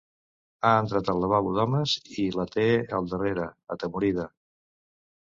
[0.67, 1.93] Ha entrat al lavabo d'homes
[2.23, 2.63] i la té
[3.01, 4.27] al darrere, atemorida.